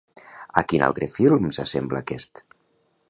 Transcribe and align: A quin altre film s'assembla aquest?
A 0.61 0.63
quin 0.71 0.85
altre 0.87 1.09
film 1.17 1.53
s'assembla 1.59 2.03
aquest? 2.05 2.43